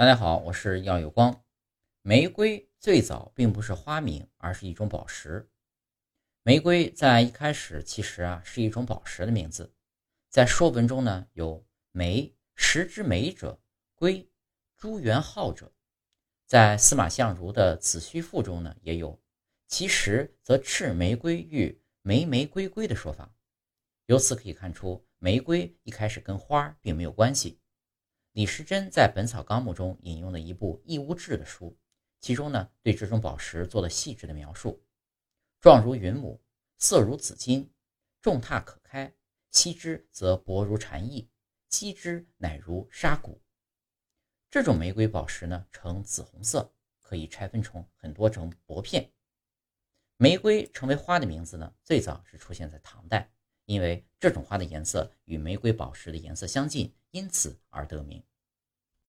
[0.00, 1.44] 大家好，我是耀有光。
[2.00, 5.50] 玫瑰最早并不是花名，而是一种宝石。
[6.42, 9.74] 玫瑰在一开始其实啊是一种宝石的名字。
[10.30, 13.60] 在《说文》中呢有“玫，石之玫者，
[13.94, 14.26] 瑰，
[14.78, 15.70] 朱元好者”。
[16.48, 19.20] 在司马相如的《子虚赋》中呢也有
[19.68, 23.30] “其实则赤玫瑰玉，玫玫瑰瑰”的说法。
[24.06, 27.59] 由此可以看出，玫瑰一开始跟花并没有关系。
[28.40, 31.76] 李时珍在《本草纲目》中引用了一部《异物志》的书，
[32.20, 34.82] 其中呢对这种宝石做了细致的描述：
[35.60, 36.42] 状如云母，
[36.78, 37.70] 色如紫金，
[38.22, 39.14] 重踏可开，
[39.50, 41.28] 吸之则薄如蝉翼，
[41.68, 43.42] 击之乃如沙骨。
[44.48, 49.12] 这种玫瑰宝石呢呈紫红色，可以拆分成很多种薄片。
[50.16, 53.30] 玫瑰成为花的名字呢，最早是出现在唐代，
[53.66, 58.24] 因为这种花的颜色与玫瑰宝石的颜色相近，因此而得名。